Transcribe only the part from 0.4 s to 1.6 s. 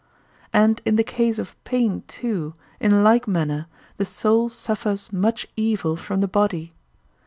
And in the case of